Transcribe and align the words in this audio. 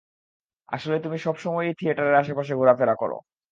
আসলে 0.69 0.97
তুমি 0.99 1.17
সবসময়ই 1.17 1.77
থিয়েটারের 1.79 2.19
আশেপাশে 2.21 2.53
ঘোরাফেরা 2.55 2.95
করো। 2.95 3.17